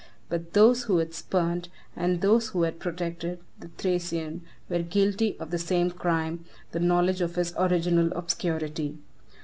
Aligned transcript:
But 0.29 0.53
those 0.53 0.85
who 0.85 0.97
had 0.97 1.13
spurned, 1.13 1.69
and 1.95 2.21
those 2.21 2.47
who 2.47 2.63
had 2.63 2.79
protected, 2.79 3.37
the 3.59 3.67
Thracian, 3.77 4.41
were 4.67 4.79
guilty 4.81 5.37
of 5.39 5.51
the 5.51 5.59
same 5.59 5.91
crime, 5.91 6.43
the 6.71 6.79
knowledge 6.79 7.21
of 7.21 7.35
his 7.35 7.53
original 7.55 8.11
obscurity. 8.13 8.97